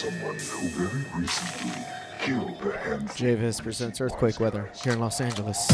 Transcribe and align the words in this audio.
someone 0.00 0.34
who 0.34 0.68
very 0.68 1.20
recently 1.20 1.84
killed 2.20 2.72
a 2.72 2.78
handful. 2.78 3.26
JVIZ 3.28 3.62
presents 3.62 4.00
earthquake 4.00 4.40
weather 4.40 4.70
here 4.82 4.94
in 4.94 4.98
Los 4.98 5.20
Angeles. 5.20 5.68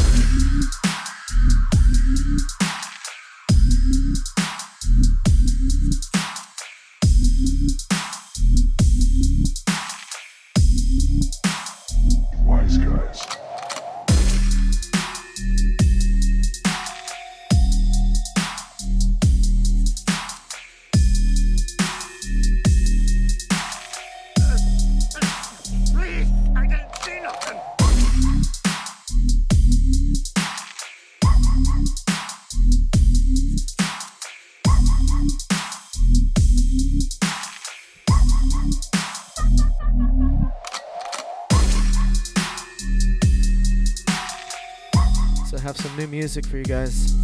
For 46.46 46.58
you 46.58 46.64
guys. 46.64 47.14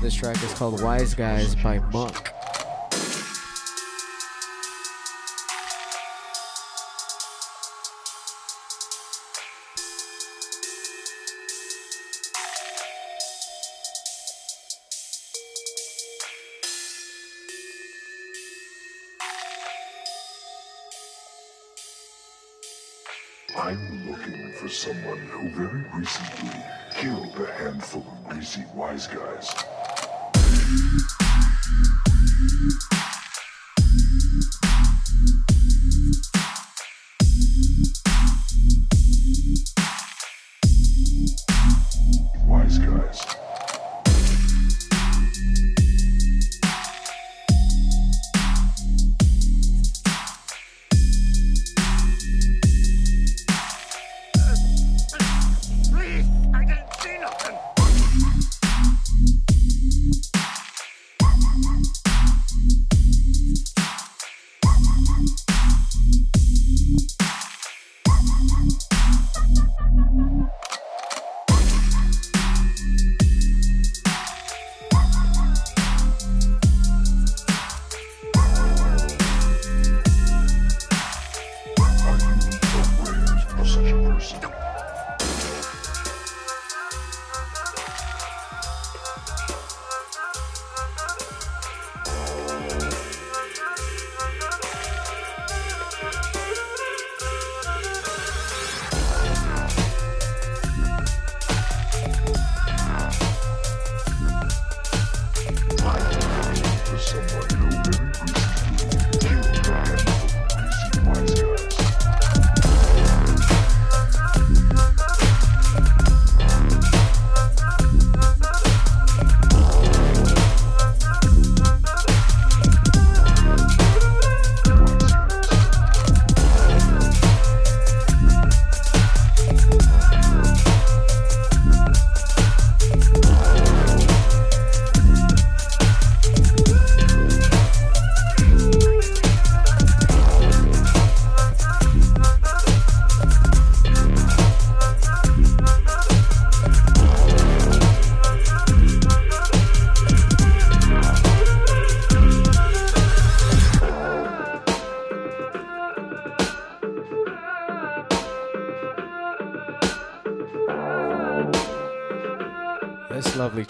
This 0.00 0.14
track 0.14 0.42
is 0.42 0.54
called 0.54 0.82
Wise 0.82 1.14
Guys 1.14 1.54
by 1.56 1.78
Monk. 1.92 2.25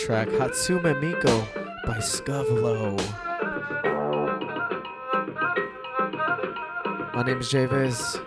Track, 0.07 0.29
Hatsune 0.29 0.95
Miku 1.01 1.45
by 1.85 1.99
Scovelo. 1.99 2.97
My 7.13 7.25
name 7.25 7.41
is 7.41 7.53
JVIZ. 7.53 8.25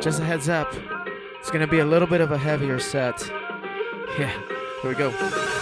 Just 0.00 0.20
a 0.20 0.24
heads 0.24 0.48
up, 0.48 0.72
it's 1.40 1.50
gonna 1.50 1.66
be 1.66 1.80
a 1.80 1.84
little 1.84 2.06
bit 2.06 2.20
of 2.20 2.30
a 2.30 2.38
heavier 2.38 2.78
set. 2.78 3.28
Yeah, 4.16 4.30
here 4.82 4.90
we 4.90 4.94
go. 4.94 5.59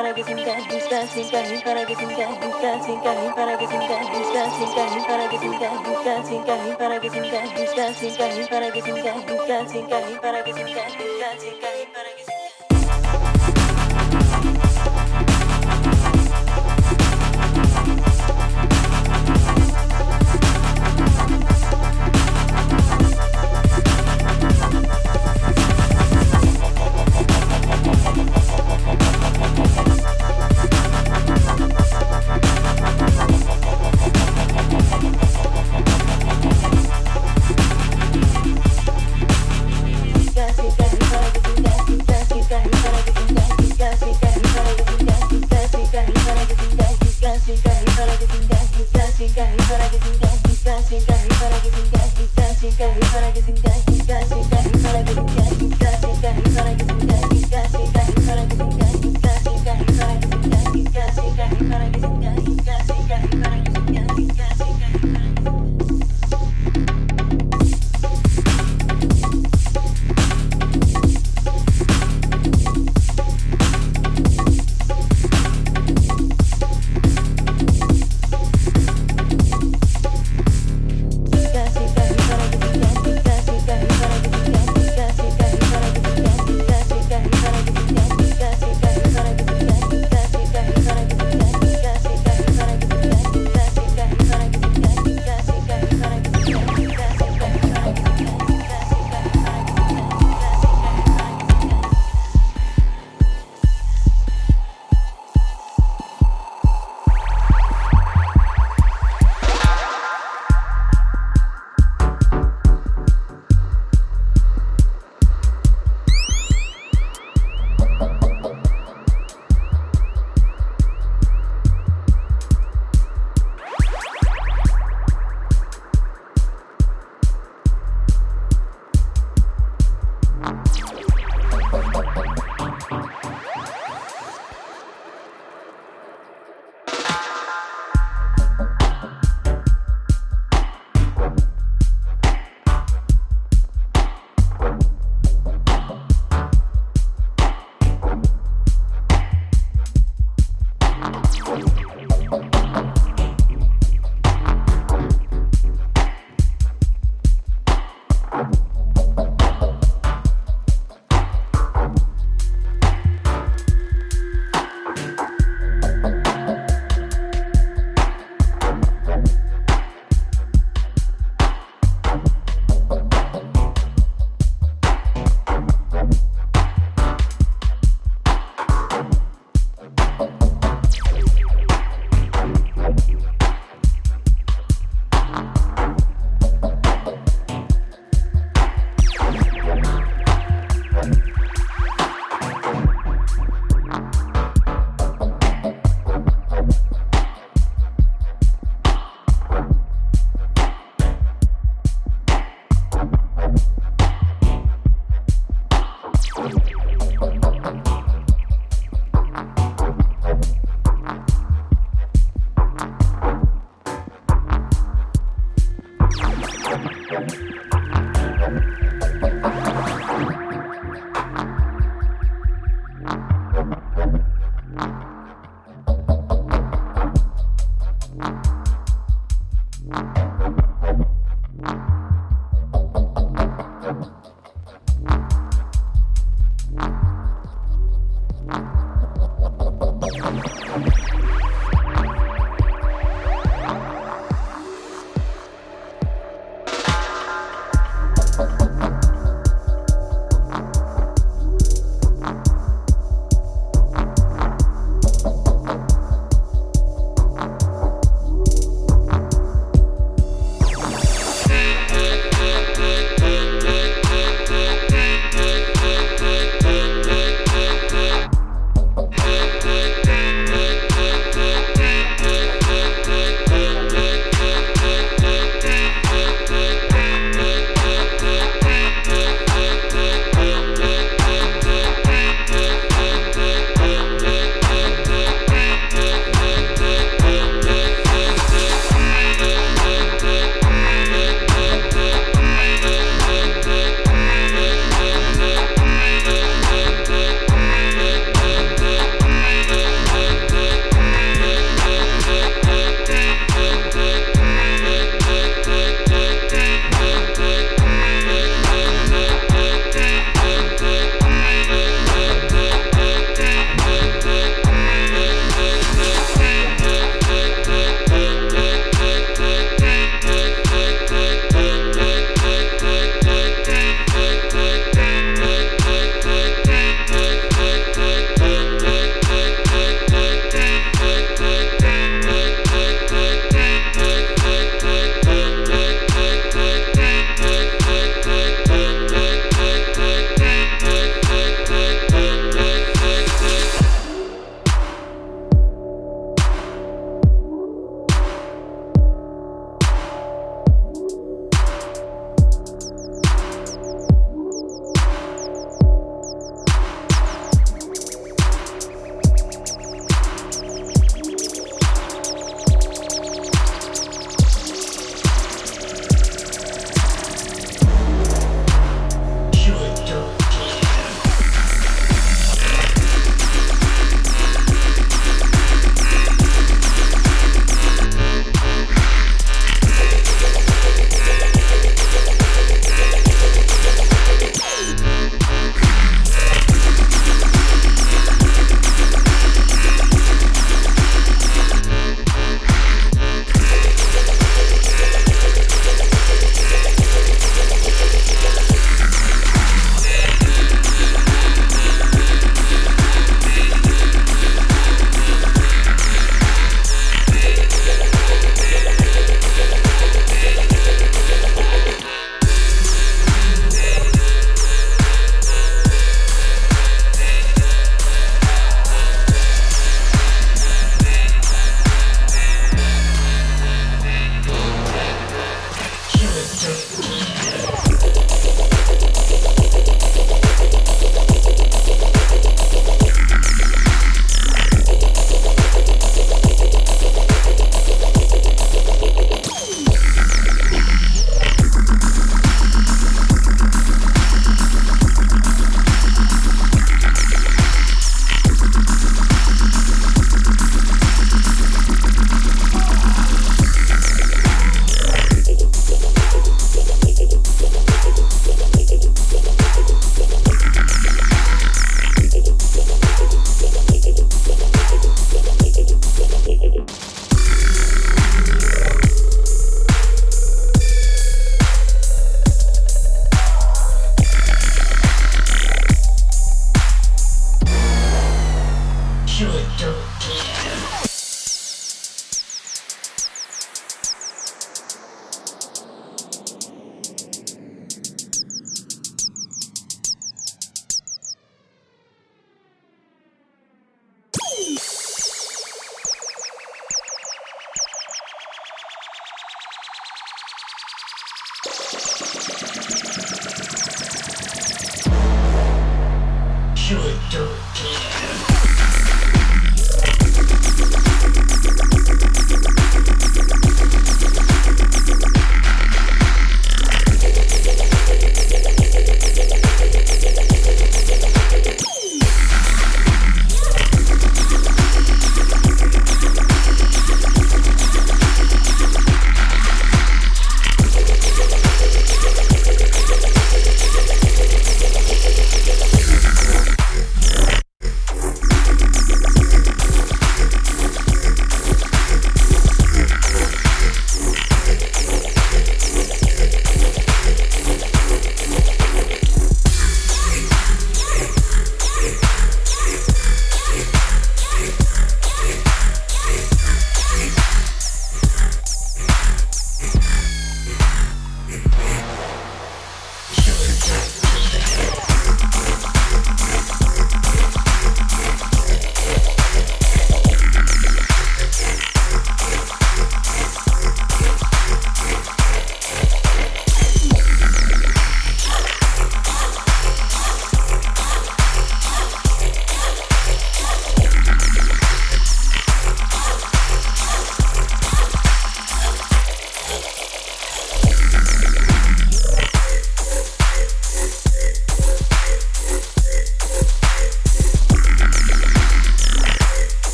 para 0.00 0.14
que 0.14 0.24
sientas 0.24 0.66
gustas, 0.66 1.10
sientas 1.10 1.52
y 1.52 1.62
para 1.62 1.84
que 1.84 1.94
sientas 1.94 2.40
gustas, 2.40 2.86
sientas 2.86 3.16
y 3.22 3.32
para 3.34 3.58
que 3.58 3.66
sientas 3.66 4.08
gustas, 4.08 4.56
sientas 4.56 4.96
y 4.96 5.06
para 5.06 5.28
que 5.28 5.38
sientas 5.38 5.84
gustas, 5.84 6.26
sientas 6.26 6.68
y 6.68 6.76
para 6.76 7.00
que 7.00 7.10
sientas 7.10 7.54
gustas, 7.54 7.96
sientas 7.98 8.38
y 8.38 8.44
para 8.48 8.70
que 8.72 8.82
sientas 8.82 9.26
gustas, 9.26 9.70
sientas 9.70 10.10
y 10.10 10.14
para 10.16 10.42
que 10.42 10.54
sientas 10.54 10.96
gustas. 10.96 11.49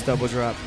This 0.00 0.06
double 0.06 0.28
drop? 0.28 0.59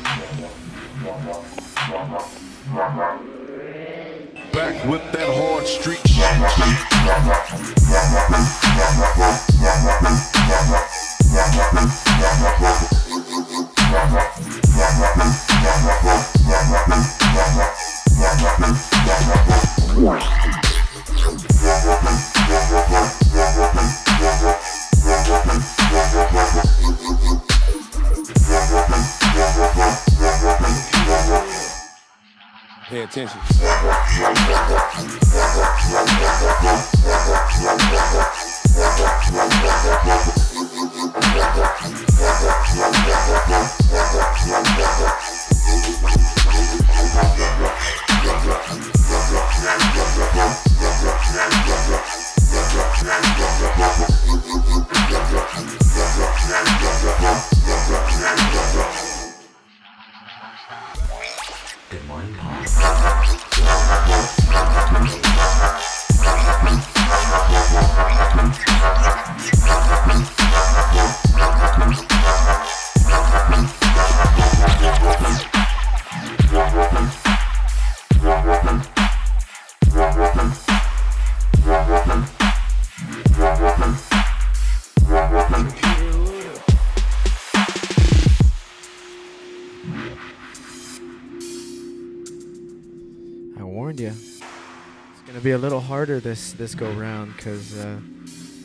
Be 95.44 95.50
a 95.50 95.58
little 95.58 95.80
harder 95.80 96.20
this 96.20 96.52
this 96.54 96.74
go 96.74 96.90
round 96.92 97.36
because 97.36 97.78
uh, 97.78 97.98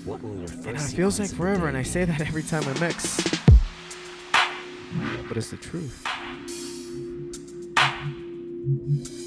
What 0.05 0.23
will 0.23 0.33
your 0.37 0.47
you 0.47 0.71
know, 0.71 0.71
it 0.71 0.79
feels 0.79 1.19
like 1.19 1.29
forever, 1.29 1.67
and 1.67 1.75
I 1.75 1.83
say 1.83 2.05
that 2.05 2.21
every 2.21 2.41
time 2.41 2.63
I 2.63 2.79
mix. 2.79 3.17
But 5.27 5.35
it's 5.35 5.51
the 5.51 5.57
truth. 5.57 6.05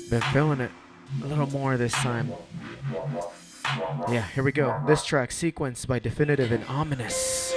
Been 0.09 0.23
feeling 0.33 0.61
it 0.61 0.71
a 1.23 1.27
little 1.27 1.47
more 1.49 1.77
this 1.77 1.93
time. 1.93 2.33
Yeah, 4.09 4.27
here 4.35 4.43
we 4.43 4.53
go. 4.53 4.83
This 4.87 5.05
track, 5.05 5.29
sequenced 5.29 5.87
by 5.87 5.99
Definitive 5.99 6.53
and 6.53 6.65
Ominous. 6.69 7.53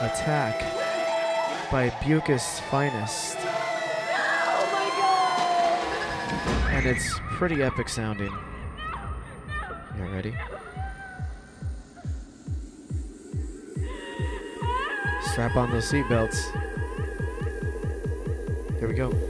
Attack 0.00 0.60
by 1.72 1.90
Bukez 1.90 2.60
Finezt. 2.70 3.36
And 6.70 6.86
it's 6.86 7.18
pretty 7.30 7.64
epic 7.64 7.88
sounding. 7.88 8.32
You 9.96 10.04
ready? 10.04 10.36
Strap 15.32 15.56
on 15.56 15.72
those 15.72 15.90
seatbelts. 15.90 16.44
Here 18.78 18.86
we 18.86 18.94
go. 18.94 19.27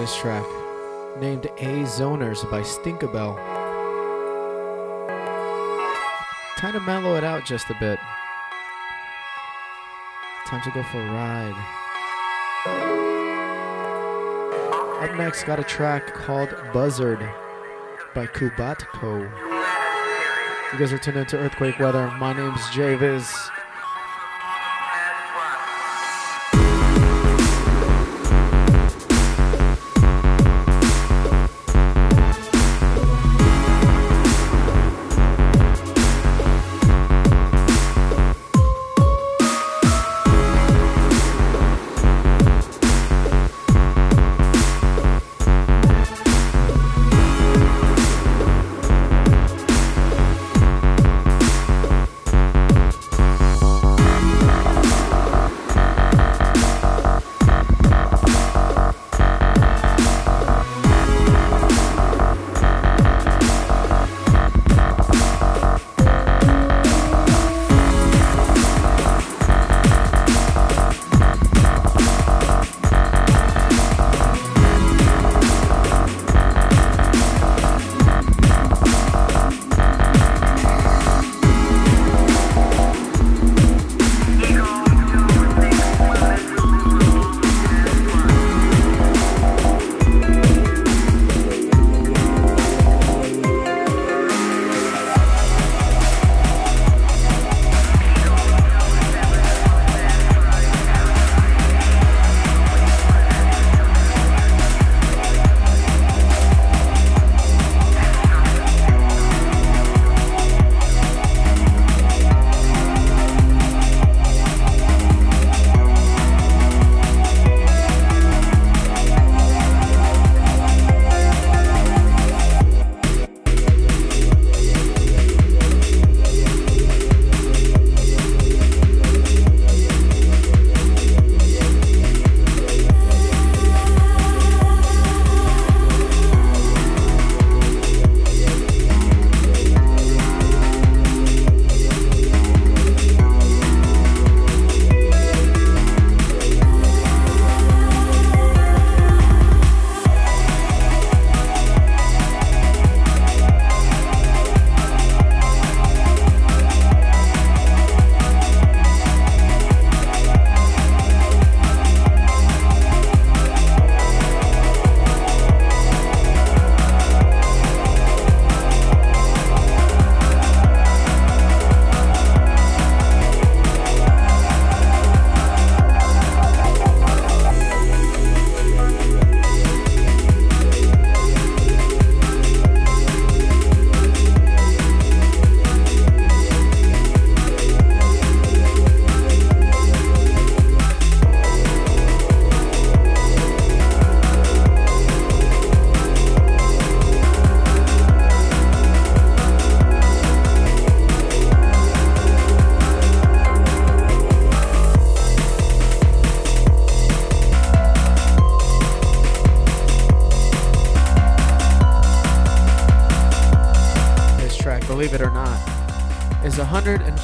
this 0.00 0.16
track, 0.16 0.46
named 1.18 1.44
A 1.58 1.82
Zoners 1.84 2.50
by 2.50 2.62
Stinkabell. 2.62 3.36
Time 6.56 6.72
to 6.72 6.80
mellow 6.80 7.16
it 7.16 7.24
out 7.24 7.44
just 7.44 7.68
a 7.68 7.76
bit. 7.78 7.98
Time 10.46 10.62
to 10.62 10.70
go 10.70 10.82
for 10.84 11.02
a 11.02 11.06
ride. 11.12 11.54
Up 15.02 15.16
next, 15.18 15.44
got 15.44 15.60
a 15.60 15.64
track 15.64 16.14
called 16.14 16.54
Buzzard 16.72 17.20
by 18.14 18.26
Kubatko. 18.26 19.30
You 20.72 20.78
guys 20.78 20.94
are 20.94 20.98
tuned 20.98 21.18
into 21.18 21.36
Earthquake 21.36 21.78
Weather. 21.78 22.10
My 22.12 22.32
name's 22.32 22.62
JVIZ. 22.68 23.59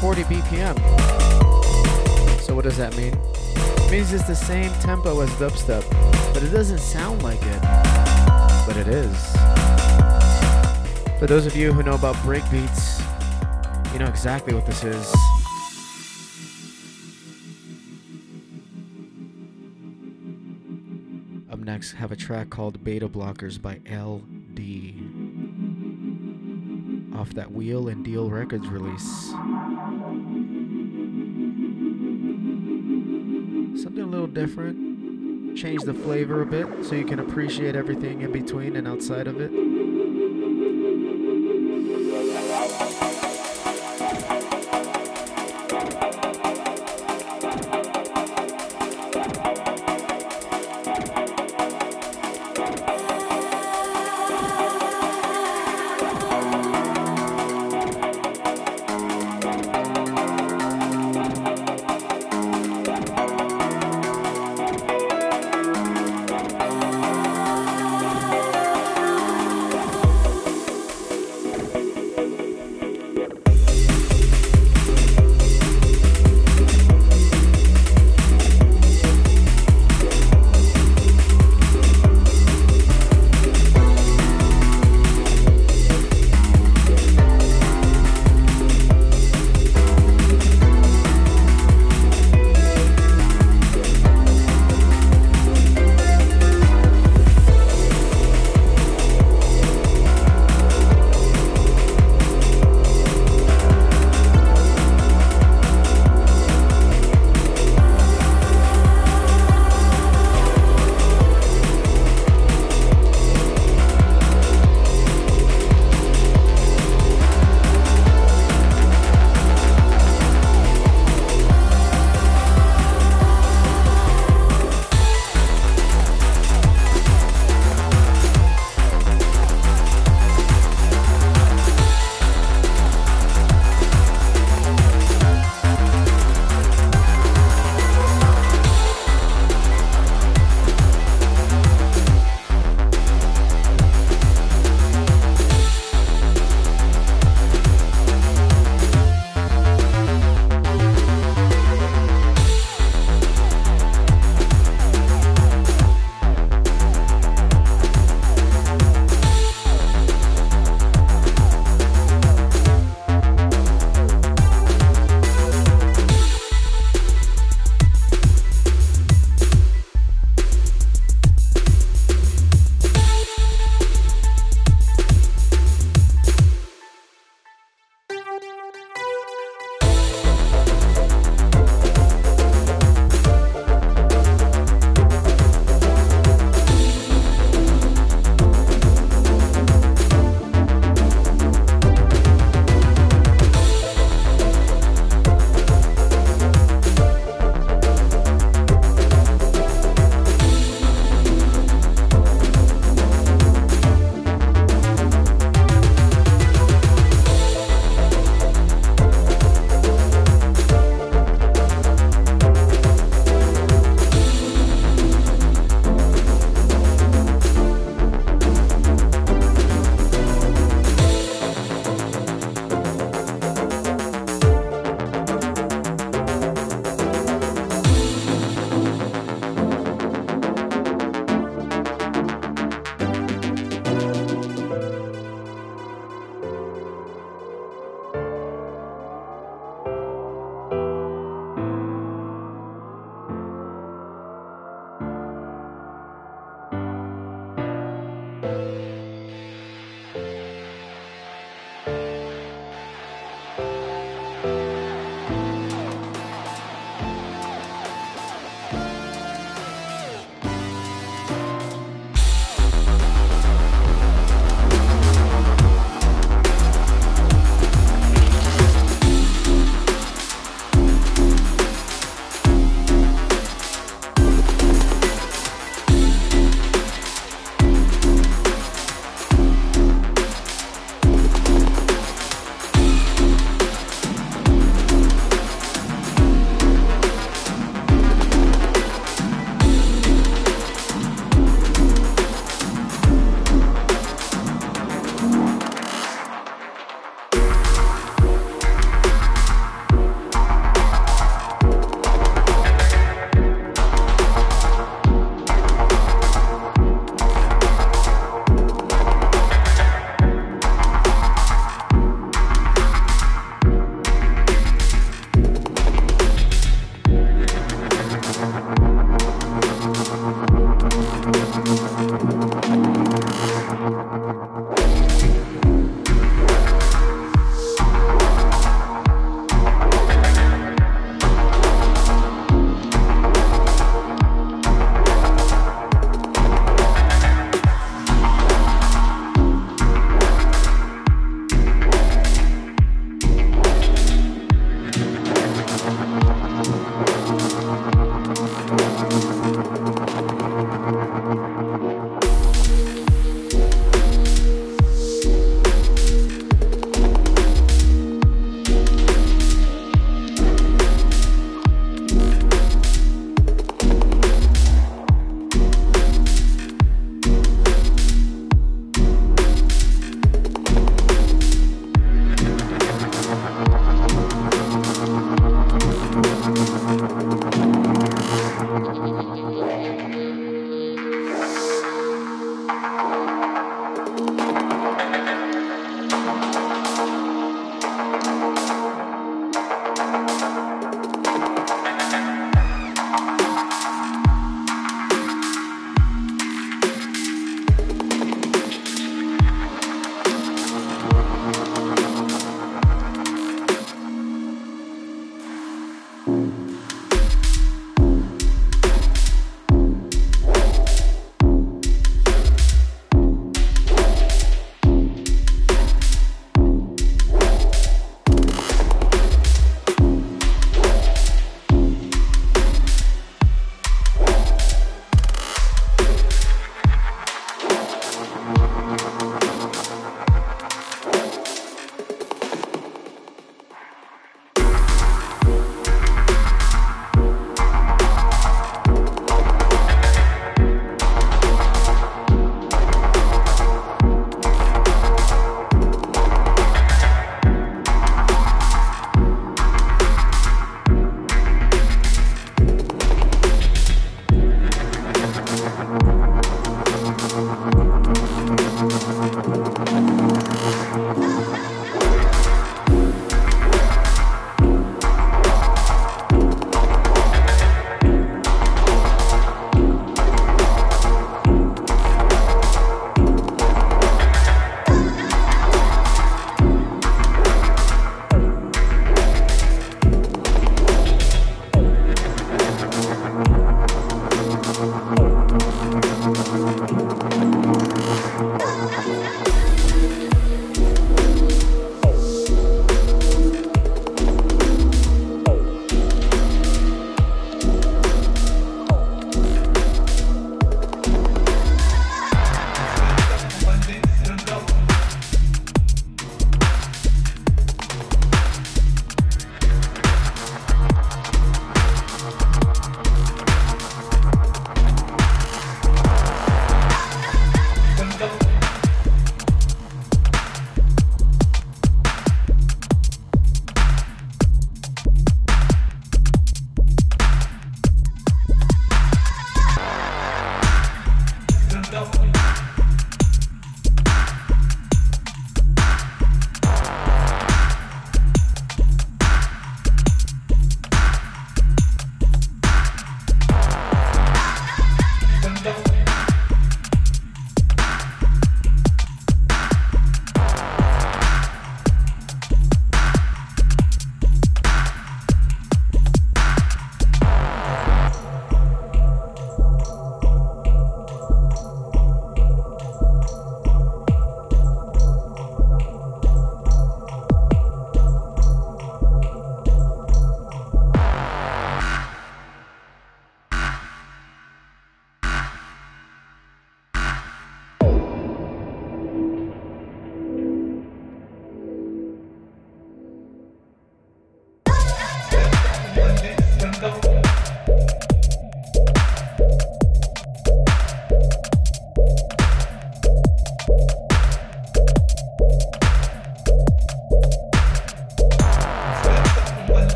140 0.00 0.24
BPM. 0.24 0.74
So 2.40 2.54
what 2.54 2.64
does 2.64 2.76
that 2.76 2.96
mean? 2.96 3.14
It 3.14 3.90
means 3.90 4.12
it's 4.12 4.26
the 4.26 4.34
same 4.34 4.72
tempo 4.80 5.20
as 5.20 5.30
dubstep, 5.30 5.88
but 6.34 6.42
it 6.42 6.50
doesn't 6.50 6.80
sound 6.80 7.22
like 7.22 7.40
it. 7.40 7.62
But 8.66 8.76
it 8.76 8.88
is. 8.88 9.32
For 11.18 11.26
those 11.26 11.46
of 11.46 11.54
you 11.56 11.72
who 11.72 11.82
know 11.82 11.94
about 11.94 12.16
breakbeats, 12.16 13.00
you 13.92 13.98
know 13.98 14.06
exactly 14.06 14.52
what 14.52 14.66
this 14.66 14.82
is. 14.82 15.14
Up 21.50 21.60
next, 21.60 21.92
have 21.92 22.10
a 22.10 22.16
track 22.16 22.50
called 22.50 22.82
Beta 22.82 23.08
Blockers 23.08 23.62
by 23.62 23.80
LD 23.88 25.34
off 27.16 27.32
that 27.34 27.52
Wheel 27.52 27.88
and 27.88 28.04
Deal 28.04 28.28
Records 28.28 28.66
release. 28.68 29.32
Different. 34.34 35.56
Change 35.56 35.84
the 35.84 35.94
flavor 35.94 36.42
a 36.42 36.46
bit 36.46 36.66
so 36.84 36.96
you 36.96 37.06
can 37.06 37.20
appreciate 37.20 37.76
everything 37.76 38.22
in 38.22 38.32
between 38.32 38.76
and 38.76 38.88
outside 38.88 39.28
of 39.28 39.40
it. 39.40 39.50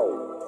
Thin 0.00 0.39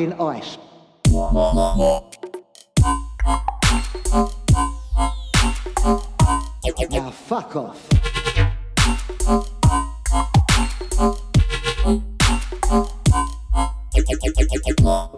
fucking 0.00 0.20
ice. 0.20 0.56
Now 6.90 7.10
fuck 7.10 7.56
off. 7.56 7.88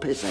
Piss 0.01 0.23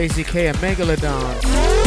Lazy 0.00 0.24
K 0.24 0.46
and 0.46 0.56
Megalodon. 0.62 1.79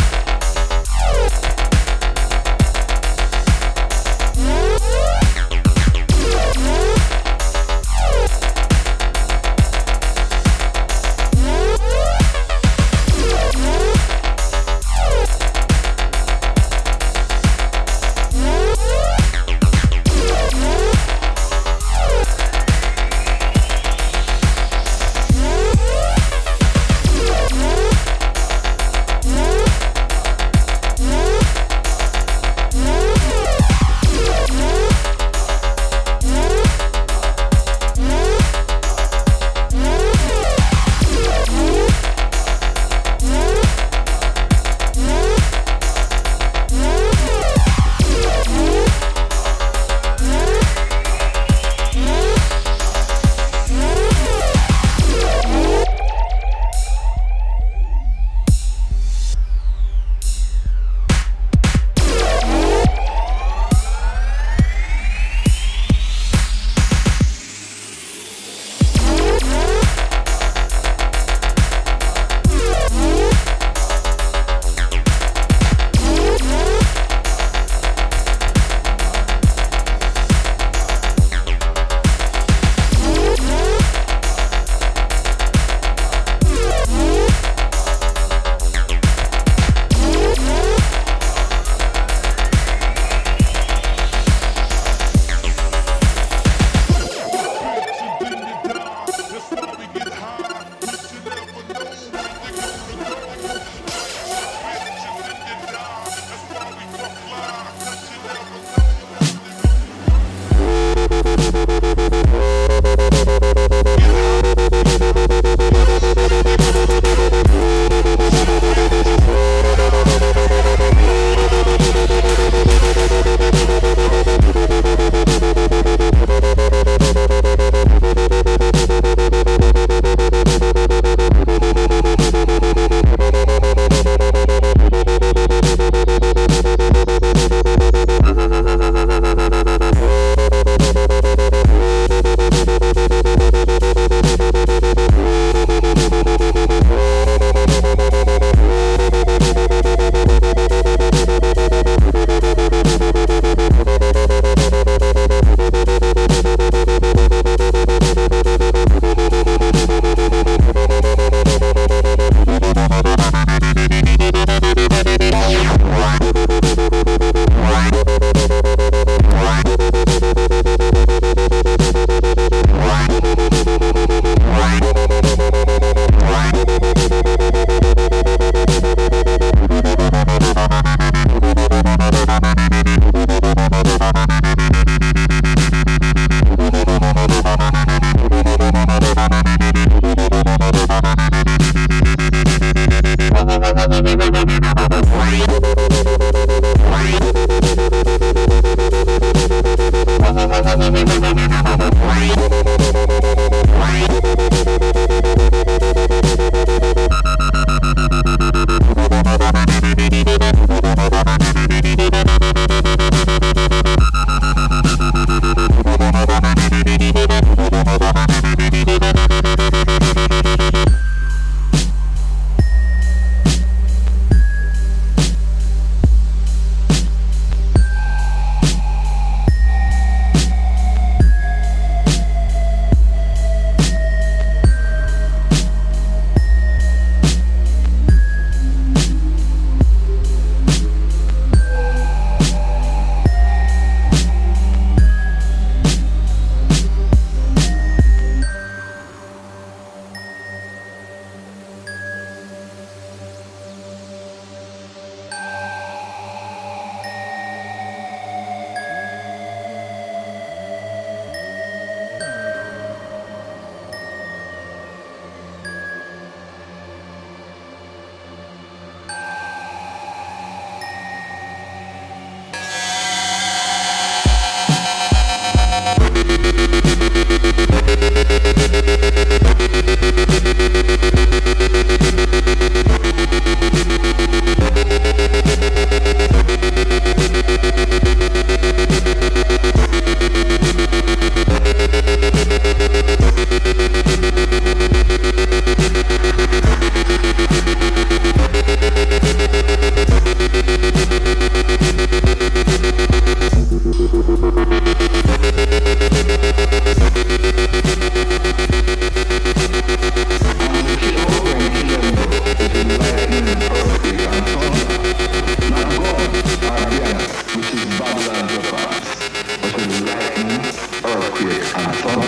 a 321.76 321.92
todos. 322.02 322.23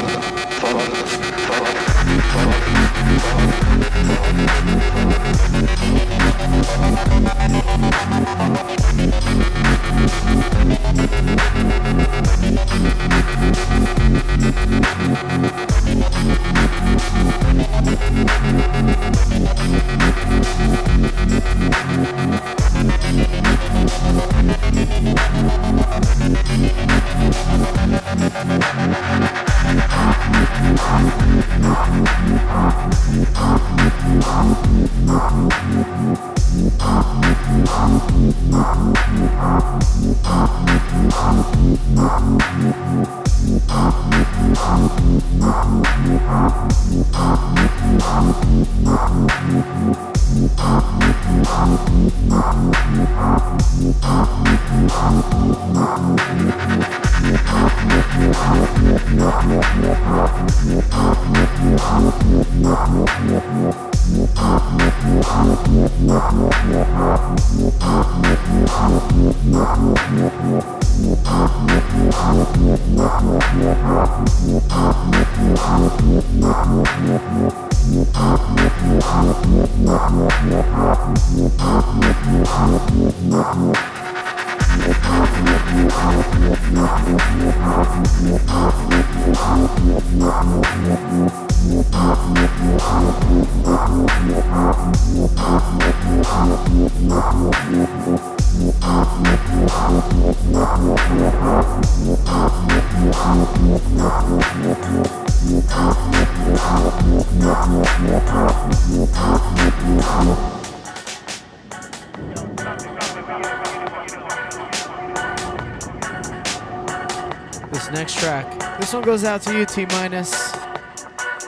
One 118.95 119.03
goes 119.03 119.25
out 119.25 119.41
to 119.41 119.57
you, 119.57 119.65
T 119.65 119.85
minus. 119.87 120.53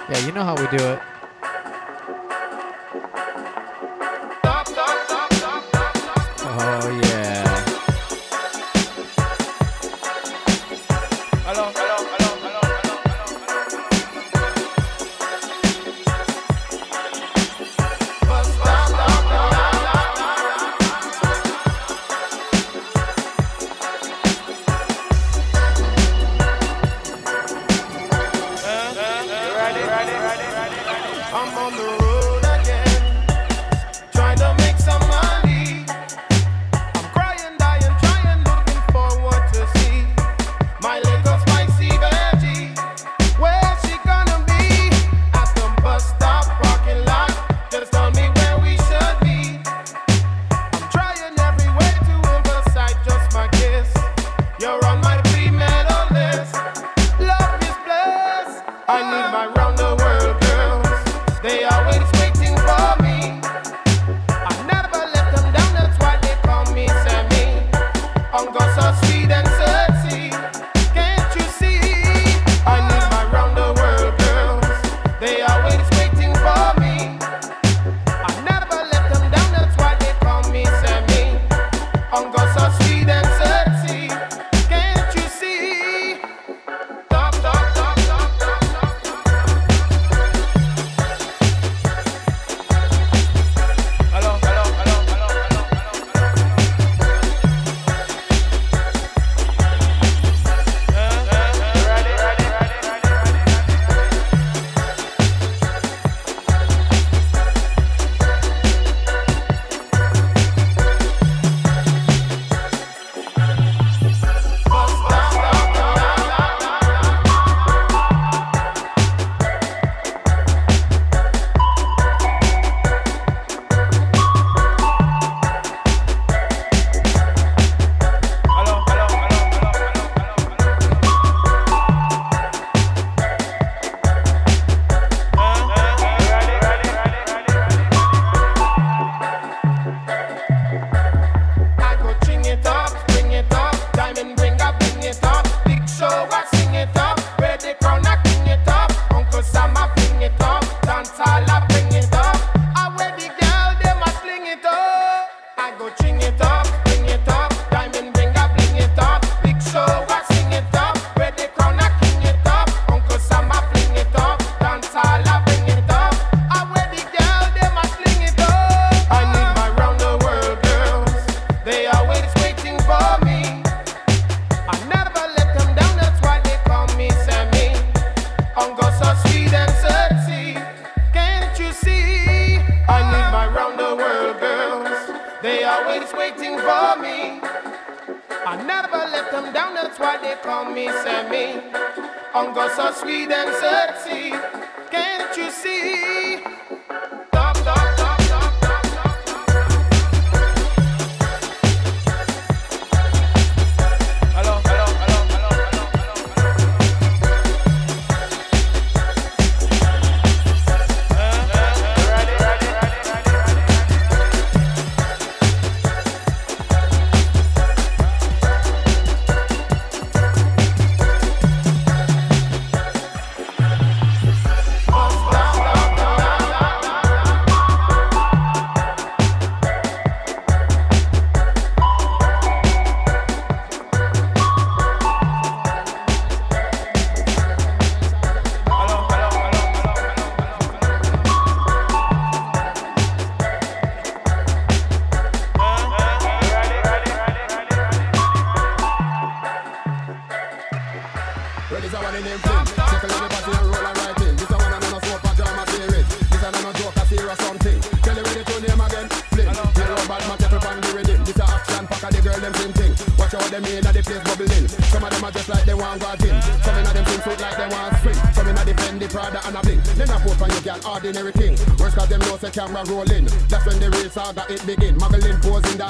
Yeah, 0.10 0.26
you 0.26 0.34
know 0.34 0.44
how 0.44 0.54
we 0.58 0.68
do 0.78 0.84
it. 0.84 1.17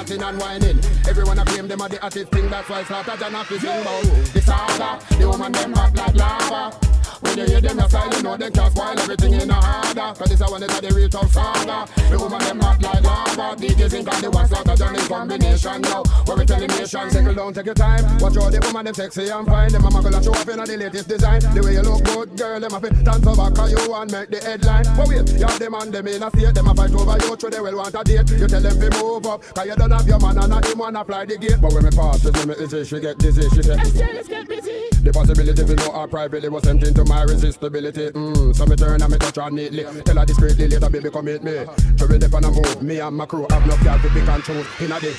Posing, 0.08 0.22
and 0.22 0.40
whining. 0.40 0.80
Everyone 1.08 1.38
a 1.38 1.44
claim 1.44 1.68
them 1.68 1.80
are 1.82 1.88
the 1.88 1.98
hottest 1.98 2.30
thing. 2.30 2.48
That's 2.50 2.68
why 2.68 2.82
Slaughter 2.84 3.16
John 3.18 3.34
a 3.34 3.44
sing 3.44 3.58
about 3.60 4.04
saga. 4.42 5.16
The 5.16 5.28
woman 5.28 5.52
them 5.52 5.72
hot 5.72 5.94
like 5.96 6.14
lava. 6.14 6.76
When 7.20 7.38
you 7.38 7.46
hear 7.46 7.60
them 7.60 7.78
a 7.78 7.88
style, 7.88 8.14
you 8.14 8.22
know 8.22 8.36
they 8.36 8.50
can't 8.50 8.72
spoil 8.72 8.98
everything 8.98 9.32
in 9.34 9.50
a 9.50 9.54
harder. 9.54 10.18
Cause 10.18 10.28
this 10.28 10.40
a 10.40 10.44
one 10.46 10.60
that 10.60 10.70
the 10.70 10.94
real 10.94 11.08
tough 11.08 11.32
saga. 11.32 11.90
The 12.10 12.18
woman 12.18 12.40
them 12.40 12.60
hot 12.60 12.82
like 12.82 13.02
lava. 13.02 13.56
DJs 13.60 13.90
think 13.90 14.08
of 14.08 14.20
the 14.20 14.30
one 14.30 14.48
Slaughter 14.48 14.76
John 14.76 14.94
in 14.94 15.02
combination 15.02 15.80
now. 15.82 16.02
Where 16.28 16.36
we 16.36 16.44
tell 16.44 16.60
the 16.60 16.66
nation, 16.66 17.10
single 17.10 17.32
down, 17.32 17.54
take 17.54 17.64
your 17.64 17.74
time. 17.74 18.04
Watch 18.20 18.36
out 18.36 18.52
the 18.52 18.60
woman 18.60 18.84
them 18.84 18.92
sexy 18.92 19.30
and 19.30 19.46
fine. 19.46 19.72
Them 19.72 19.84
a 19.84 19.88
muggle 19.88 20.12
and 20.12 20.22
show 20.22 20.32
off 20.32 20.46
in 20.46 20.60
the 20.60 20.76
latest 20.76 21.08
design. 21.08 21.40
The 21.40 21.62
way 21.64 21.72
you 21.72 21.80
look 21.80 22.04
good, 22.04 22.36
girl, 22.36 22.60
them 22.60 22.68
a 22.68 22.80
fit 22.84 23.02
dance 23.02 23.26
over 23.26 23.48
cause 23.48 23.72
you 23.72 23.80
want 23.88 24.12
make 24.12 24.28
the 24.28 24.36
headline. 24.44 24.84
But 24.92 25.08
wait, 25.08 25.24
you 25.40 25.48
have 25.48 25.58
them 25.58 25.72
and 25.72 25.88
them 25.88 26.06
in 26.06 26.22
a 26.22 26.28
state. 26.28 26.52
Them 26.52 26.68
a 26.68 26.74
fight 26.76 26.92
over 26.92 27.16
you, 27.16 27.32
so 27.32 27.48
they 27.48 27.60
will 27.64 27.80
want 27.80 27.96
a 27.96 28.04
date. 28.04 28.28
You 28.28 28.44
tell 28.44 28.60
them 28.60 28.76
to 28.76 28.88
move 29.00 29.24
up, 29.24 29.40
cause 29.40 29.66
you 29.66 29.74
don't 29.74 29.90
have 29.90 30.06
your 30.06 30.20
man 30.20 30.36
and 30.36 30.50
not 30.52 30.68
him 30.68 30.76
wanna 30.76 31.02
fly 31.02 31.24
the 31.24 31.38
gate. 31.40 31.56
But 31.64 31.72
when 31.72 31.88
me 31.88 31.92
pass 31.96 32.20
it, 32.20 32.36
me 32.44 32.54
easy, 32.60 32.84
she 32.84 33.00
get 33.00 33.16
dizzy, 33.16 33.48
she. 33.48 33.64
Let's 33.64 34.28
get 34.28 34.44
busy. 34.44 34.88
The 35.00 35.12
possibility 35.16 35.64
we 35.64 35.74
know 35.80 35.96
her 35.96 36.08
privately 36.08 36.50
was 36.50 36.62
tempting 36.62 36.92
to 36.92 37.04
my 37.08 37.22
resistibility. 37.22 38.12
Mm, 38.12 38.54
so 38.54 38.66
me 38.66 38.76
turn 38.76 39.00
and 39.00 39.10
me 39.10 39.16
touch 39.16 39.36
her 39.36 39.50
neatly. 39.50 39.84
Tell 40.04 40.18
her 40.20 40.26
discreetly 40.26 40.68
later, 40.68 40.90
baby, 40.90 41.08
come 41.08 41.24
meet 41.24 41.42
me. 41.42 41.64
Trouble 41.96 42.18
dip 42.18 42.34
on 42.34 42.44
a 42.44 42.50
move. 42.50 42.82
Me 42.82 43.00
and 43.00 43.16
my 43.16 43.24
crew 43.24 43.46
have 43.48 43.64
no 43.64 43.76
girl 43.80 43.96
to 43.96 44.08
pick 44.10 44.28
and 44.28 44.44
choose. 44.44 44.66
In 44.80 44.92
a 44.92 45.00
day, 45.00 45.16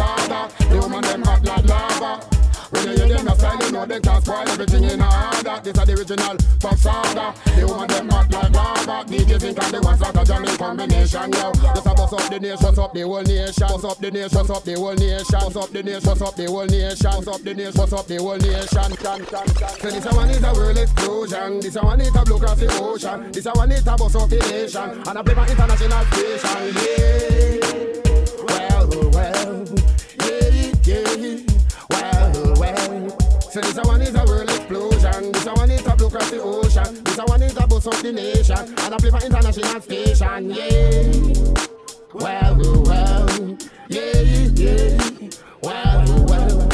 saga, 0.00 0.48
the 0.70 0.76
woman 0.80 1.02
them 1.02 1.22
hot 1.22 1.44
like 1.44 1.64
lava. 1.64 2.26
When 2.70 2.86
you 2.86 3.04
hear 3.04 3.16
them 3.16 3.28
a 3.28 3.34
style, 3.34 3.58
you 3.60 3.72
know 3.72 3.84
they 3.84 4.00
can't 4.00 4.24
spoil 4.24 4.48
everything 4.48 4.84
in 4.84 5.02
order. 5.02 5.56
This 5.64 5.76
is 5.76 5.86
the 5.86 5.94
original 5.98 6.36
saga. 6.76 7.34
The 7.58 7.66
woman 7.66 7.88
them 7.88 8.08
hot 8.08 8.30
like 8.32 8.52
lava. 8.54 8.96
DJ 9.10 9.40
think 9.40 9.58
of 9.58 9.72
the 9.72 9.80
ones 9.80 10.00
that 10.00 10.16
are 10.16 10.24
jamming 10.24 10.56
combination, 10.56 11.32
yo. 11.32 11.52
This 11.52 11.86
a 11.86 11.92
bust 11.94 12.14
up 12.14 12.30
the 12.30 12.38
nation, 12.40 12.62
bust 12.62 12.78
up 12.78 12.92
the 12.94 13.02
whole 13.02 13.22
nation, 13.22 13.68
bust 13.68 13.84
up 13.84 13.98
the 13.98 14.10
nation, 14.10 14.38
bust 14.38 14.50
up 14.50 14.64
the 14.64 14.74
whole 14.74 14.94
nation, 14.94 15.40
bust 15.40 15.56
up 15.56 15.70
the 15.70 15.82
nation, 15.82 16.02
bust 16.06 16.22
up 16.22 16.36
the 16.36 16.46
whole 16.46 16.66
nation, 16.66 17.10
bust 17.10 17.28
up 17.28 17.42
the 17.42 17.54
nation, 17.54 17.72
bust 17.76 17.92
up 17.92 18.06
the 18.06 18.16
whole 18.16 18.36
nation. 18.38 18.90
Can, 18.96 19.20
can, 19.26 19.48
can. 19.52 19.74
So 19.80 19.90
this 19.90 20.06
a 20.06 20.14
one 20.14 20.30
is 20.30 20.44
a 20.44 20.52
world 20.54 20.78
explosion. 20.78 21.60
This 21.60 21.76
a 21.76 21.82
one 21.82 22.00
is 22.00 22.14
a 22.14 22.22
blow 22.24 22.36
across 22.36 22.58
the 22.58 22.68
ocean. 22.80 23.32
This 23.32 23.46
a 23.46 23.52
one 23.52 23.72
is 23.72 23.86
a 23.86 23.96
bust 23.96 24.16
up 24.16 24.30
the 24.30 24.38
nation, 24.48 25.04
and 25.04 25.18
I 25.18 25.22
play 25.22 25.34
for 25.34 25.44
international 25.44 26.04
station. 26.08 26.64
Yeah. 26.80 28.09
So 33.50 33.60
this 33.60 33.76
one 33.84 34.00
is 34.00 34.14
a 34.14 34.24
world 34.26 34.48
explosion. 34.48 35.32
This 35.32 35.44
one 35.44 35.70
is 35.72 35.84
a 35.84 35.96
blow 35.96 36.06
across 36.06 36.30
the 36.30 36.40
ocean. 36.40 37.02
This 37.02 37.18
one 37.18 37.42
is 37.42 37.56
a 37.56 37.66
bust 37.66 37.88
up 37.88 37.96
the 37.96 38.12
nation, 38.12 38.56
and 38.56 38.94
I 38.94 38.96
play 38.96 39.10
for 39.10 39.26
international 39.26 39.80
station. 39.80 40.50
Yeah. 40.50 41.60
Well, 42.14 42.84
well, 42.84 43.58
yeah, 43.88 44.20
yeah. 44.54 45.30
Well, 45.62 46.26
well. 46.28 46.68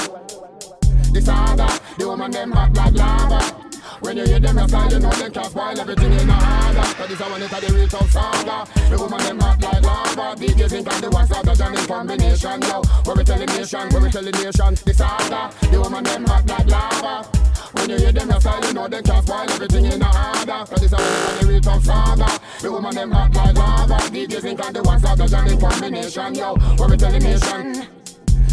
The 1.15 1.23
saga, 1.25 1.81
the 1.99 2.07
woman 2.09 2.31
them 2.31 2.53
hot 2.53 2.75
like 2.75 2.93
lava. 2.93 3.66
When 4.01 4.17
you 4.17 4.25
hear 4.27 4.41
them 4.41 4.59
a 4.59 4.69
style, 4.69 4.93
you 4.93 4.99
know 4.99 5.11
they 5.11 5.31
can't 5.31 5.47
spoil 5.47 5.81
everything 5.81 6.13
in 6.13 6.31
order. 6.31 6.87
Cause 6.97 7.09
this 7.09 7.21
one 7.21 7.43
is 7.43 7.51
the 7.51 7.73
real 7.75 7.89
tough 7.89 8.11
saga. 8.11 8.71
The 8.91 8.99
woman 8.99 9.19
them 9.19 9.41
hot 9.41 9.63
like 9.63 9.83
lava. 9.83 10.37
DJs 10.37 10.71
think 10.71 10.87
of 10.87 11.01
the 11.01 11.11
one 11.11 11.27
saga 11.27 11.57
done 11.57 11.79
in 11.79 11.87
combination. 11.87 12.63
Yo, 12.63 12.83
where 13.05 13.17
we 13.17 13.25
tell 13.25 13.39
the 13.39 13.47
nation, 13.47 13.89
where 13.89 14.03
we 14.03 14.11
tell 14.11 14.23
the 14.23 14.33
nation. 14.33 14.75
The 14.85 14.93
saga, 14.95 15.51
the 15.71 15.81
woman 15.81 16.05
them 16.05 16.27
hot 16.27 16.47
like 16.47 16.67
lava. 16.67 17.29
When 17.73 17.91
you 17.91 17.97
hear 17.97 18.13
them 18.13 18.31
a 18.31 18.41
style, 18.41 18.65
you 18.65 18.73
know 18.75 18.89
they 18.89 19.03
can't 19.03 19.27
spoil 19.27 19.51
everything 19.51 19.85
in 19.87 20.03
order. 20.03 20.61
Cause 20.69 20.81
this 20.81 20.93
one 20.93 21.03
is 21.03 21.41
the 21.41 21.47
real 21.49 21.61
tough 21.61 21.85
saga. 21.85 22.41
The 22.61 22.73
woman 22.73 22.95
them 22.95 23.11
hot 23.13 23.35
like 23.35 23.57
lava. 23.57 23.97
DJs 24.13 24.43
think 24.43 24.61
of 24.61 24.75
the 24.75 24.83
one 24.83 25.01
saga 25.01 25.27
done 25.27 25.49
in 25.49 25.59
combination. 25.59 26.35
Yo, 26.35 26.55
where 26.77 26.89
we 26.89 26.97
tell 26.97 27.11
the 27.11 27.19
nation. 27.19 28.06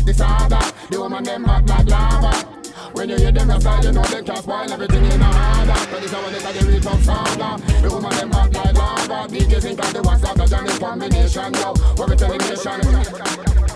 The 0.06 0.14
saga, 0.14 0.60
the 0.90 1.00
woman 1.00 1.24
them 1.24 1.46
hot 1.46 1.66
like 1.66 1.88
lava. 1.88 2.46
When 2.92 3.10
you 3.10 3.16
hear 3.16 3.32
them 3.32 3.60
style, 3.60 3.84
you 3.84 3.92
know 3.94 4.04
they 4.04 4.22
can't 4.22 4.38
spoil 4.38 4.72
everything 4.72 5.06
in 5.06 5.22
a 5.22 5.30
this 6.02 6.14
a 6.14 6.18
one 6.22 6.36
is 6.36 6.44
a 6.44 6.54
the 6.54 6.66
real 6.68 6.98
saga. 7.00 7.82
The 7.82 7.90
woman 7.90 8.12
them 8.12 8.32
hot 8.32 8.54
like 8.54 8.74
lava. 8.76 9.34
DJs 9.34 9.62
think 9.62 9.80
of 9.80 9.94
the 9.94 10.02
one 10.02 10.20
saga 10.20 10.48
done 10.48 10.70
in 10.70 10.78
combination. 10.78 11.54
Yo, 11.54 11.74
where 11.96 12.08
we 12.08 12.16
tell 12.18 12.30
the 12.30 12.38
nation. 12.38 13.73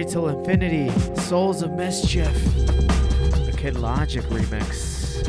93 0.00 0.04
till 0.12 0.28
infinity. 0.28 0.90
Souls 1.20 1.62
of 1.62 1.72
Mischief. 1.72 2.32
The 3.44 3.54
Kid 3.56 3.76
Logic 3.76 4.22
remix. 4.24 5.26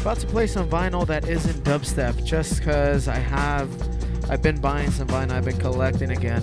About 0.00 0.18
to 0.18 0.26
play 0.26 0.48
some 0.48 0.68
vinyl 0.68 1.06
that 1.06 1.28
isn't 1.28 1.62
dubstep 1.62 2.24
just 2.24 2.58
because 2.58 3.06
I 3.06 3.16
have. 3.16 3.70
I've 4.28 4.42
been 4.42 4.60
buying 4.60 4.90
some 4.90 5.06
vinyl, 5.06 5.32
I've 5.32 5.44
been 5.44 5.58
collecting 5.58 6.10
again. 6.10 6.42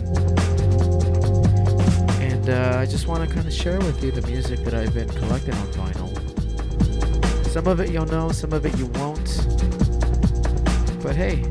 And 2.22 2.50
uh, 2.50 2.80
I 2.80 2.86
just 2.86 3.08
want 3.08 3.28
to 3.28 3.36
kind 3.36 3.48
of 3.48 3.54
share 3.54 3.80
with 3.80 4.02
you 4.04 4.12
the 4.12 4.26
music 4.28 4.60
that 4.60 4.74
I've 4.74 4.94
been 4.94 5.10
collecting 5.10 5.56
on 5.56 5.68
vinyl. 5.74 7.48
Some 7.48 7.68
of 7.68 7.82
it 7.82 7.90
you'll 7.90 8.06
know, 8.06 8.32
some 8.32 8.54
of 8.54 8.66
it 8.66 8.78
you 8.78 8.86
won't. 8.86 9.46
But 11.04 11.16
hey, 11.16 11.44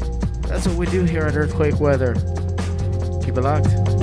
that's 0.46 0.66
what 0.66 0.76
we 0.76 0.86
do 0.86 1.04
here 1.04 1.22
at 1.22 1.36
Earthquake 1.36 1.78
Weather. 1.78 2.14
Keep 3.22 3.36
it 3.36 3.42
locked. 3.42 3.97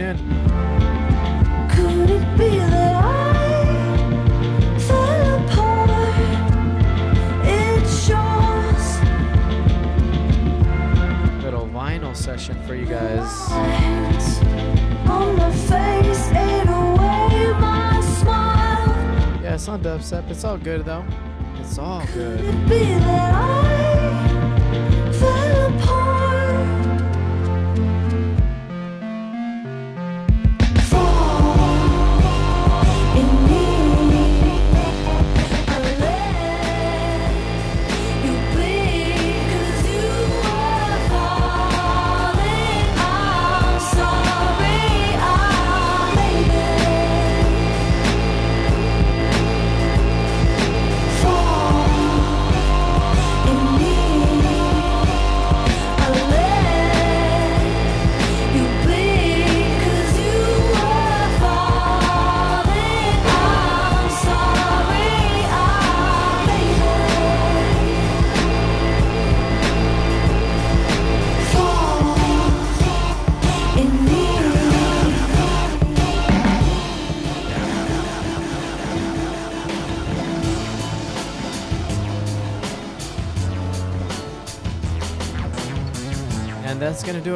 in. 0.00 0.27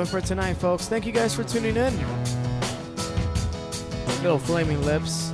for 0.07 0.20
tonight, 0.20 0.55
folks. 0.55 0.89
Thank 0.89 1.07
you 1.07 1.12
guys 1.12 1.35
for 1.35 1.45
tuning 1.45 1.77
in. 1.77 1.95
Little 4.23 4.39
Flaming 4.39 4.81
Lips. 4.83 5.31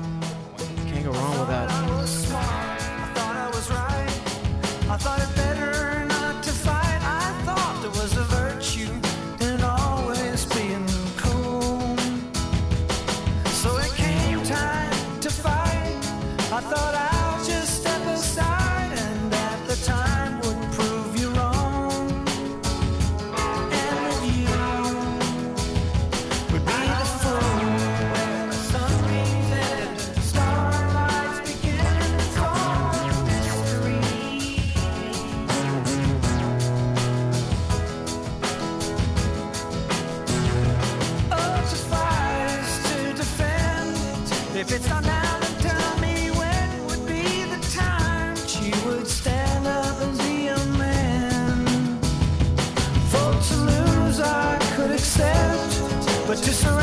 but 56.29 56.37
to 56.37 56.53
some 56.53 56.78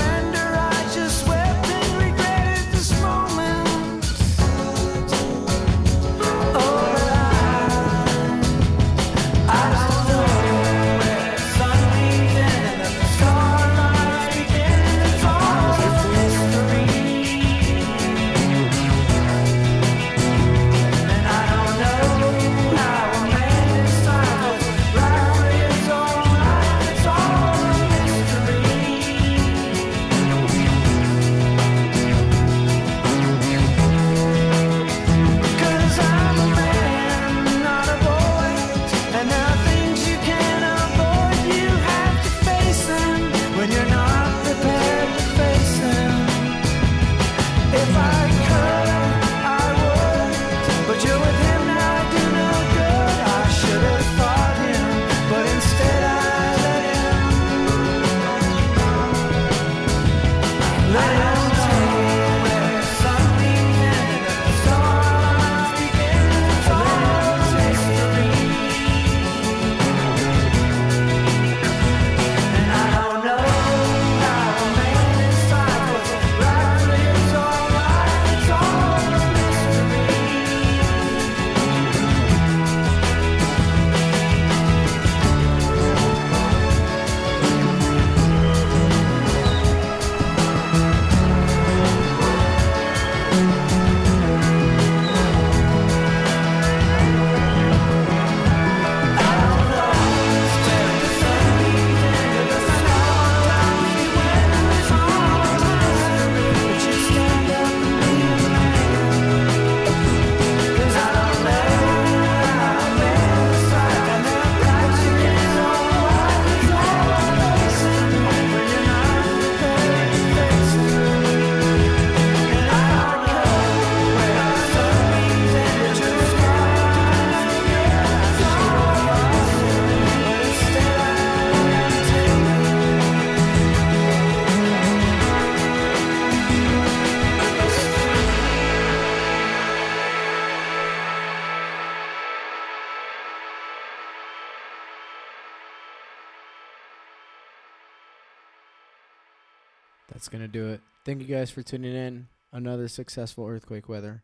guys 151.35 151.51
for 151.51 151.63
tuning 151.63 151.93
in. 151.93 152.27
Another 152.53 152.87
successful 152.87 153.45
earthquake 153.45 153.89
weather. 153.89 154.23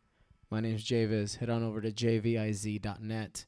My 0.50 0.62
name's 0.62 0.86
JVIZ. 0.86 1.40
Head 1.40 1.50
on 1.50 1.62
over 1.62 1.82
to 1.82 1.92
jviz.net. 1.92 3.46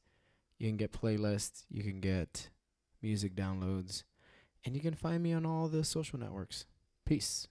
You 0.60 0.68
can 0.68 0.76
get 0.76 0.92
playlists, 0.92 1.64
you 1.70 1.82
can 1.82 2.02
get 2.02 2.50
music 3.02 3.38
downloads, 3.38 4.04
and 4.66 4.76
you 4.76 4.82
can 4.82 4.94
find 4.94 5.24
me 5.24 5.32
on 5.32 5.46
all 5.46 5.70
the 5.70 5.86
social 5.86 6.20
networks. 6.20 6.66
Peace. 7.06 7.48